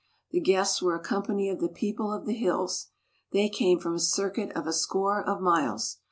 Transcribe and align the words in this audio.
The 0.31 0.39
guests 0.39 0.81
were 0.81 0.95
a 0.95 0.99
company 0.99 1.47
of 1.47 1.59
the 1.59 1.69
people 1.69 2.11
of 2.11 2.25
the 2.25 2.33
hills. 2.33 2.87
They 3.33 3.49
came 3.49 3.77
from 3.77 3.93
a 3.93 3.99
circuit 3.99 4.51
of 4.55 4.65
a 4.65 4.73
score 4.73 5.21
of 5.23 5.41
miles. 5.41 5.97